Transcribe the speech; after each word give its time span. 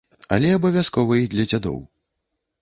Але 0.37 0.47
абавязкова 0.59 1.19
й 1.19 1.29
для 1.35 1.45
дзядоў. 1.51 1.77